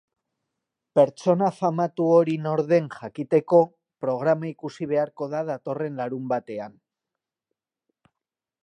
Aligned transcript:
Pertsona 0.99 1.49
famatu 1.57 2.07
hori 2.13 2.35
nor 2.45 2.63
den 2.71 2.87
jakiteko 2.95 3.61
programa 4.07 4.51
ikusi 4.53 4.89
beharko 4.95 5.29
da 5.37 5.45
datorren 5.53 6.03
larunbatean. 6.03 6.77